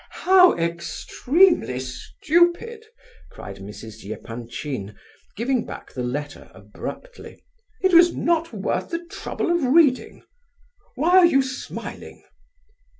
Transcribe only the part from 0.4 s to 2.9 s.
extremely stupid!"